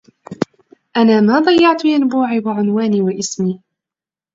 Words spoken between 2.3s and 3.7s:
وعنوانيَ واسمي